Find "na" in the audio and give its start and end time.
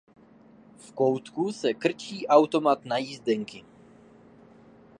2.85-2.97